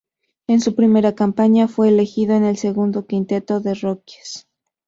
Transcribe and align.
En 0.47 0.61
su 0.61 0.73
primera 0.73 1.13
campaña 1.13 1.67
fue 1.67 1.87
elegido 1.89 2.33
en 2.33 2.43
el 2.43 2.57
segundo 2.57 3.05
quinteto 3.05 3.59
de 3.59 3.75
"rookies". 3.75 4.47